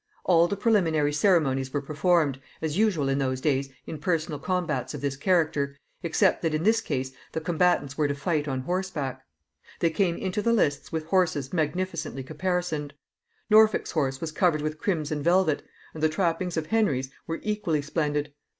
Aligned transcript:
All 0.23 0.47
the 0.47 0.57
preliminary 0.57 1.13
ceremonies 1.13 1.71
were 1.71 1.79
performed, 1.79 2.39
as 2.59 2.75
usual 2.75 3.07
in 3.07 3.19
those 3.19 3.39
days 3.39 3.69
in 3.85 3.99
personal 3.99 4.39
combats 4.39 4.95
of 4.95 5.01
this 5.01 5.15
character, 5.15 5.77
except 6.01 6.41
that 6.41 6.55
in 6.55 6.63
this 6.63 6.81
case 6.81 7.11
the 7.33 7.39
combatants 7.39 7.99
were 7.99 8.07
to 8.07 8.15
fight 8.15 8.47
on 8.47 8.61
horseback. 8.61 9.21
They 9.79 9.91
came 9.91 10.17
into 10.17 10.41
the 10.41 10.53
lists 10.53 10.91
with 10.91 11.05
horses 11.05 11.53
magnificently 11.53 12.23
caparisoned. 12.23 12.95
Norfolk's 13.51 13.91
horse 13.91 14.19
was 14.19 14.31
covered 14.31 14.63
with 14.63 14.79
crimson 14.79 15.21
velvet, 15.21 15.61
and 15.93 16.01
the 16.01 16.09
trappings 16.09 16.57
of 16.57 16.65
Henry's 16.65 17.11
were 17.27 17.39
equally 17.43 17.83
splendid. 17.83 18.33